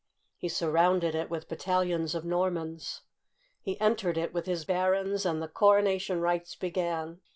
He 0.35 0.49
surrounded 0.49 1.13
it 1.13 1.29
with 1.29 1.47
battalions 1.47 2.15
of 2.15 2.25
Normans. 2.25 3.01
He 3.61 3.79
en 3.79 3.95
tered 3.95 4.17
it 4.17 4.33
with 4.33 4.47
his 4.47 4.65
barons, 4.65 5.27
and 5.27 5.43
the 5.43 5.47
coronation 5.47 6.19
rites 6.21 6.55
began. 6.55 7.21